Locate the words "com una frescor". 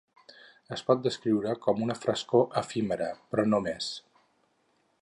1.67-2.49